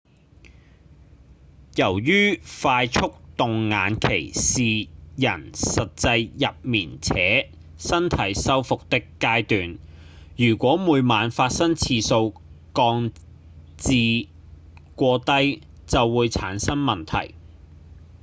[1.75, 9.77] 由於快速動眼期是人實際入眠且身體修復的階段
[10.35, 12.33] 如果每晚發生次數
[12.73, 13.11] 降
[13.77, 14.27] 至
[14.95, 17.35] 過低就會產生問題